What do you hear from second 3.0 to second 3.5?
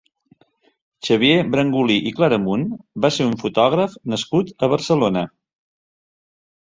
va ser un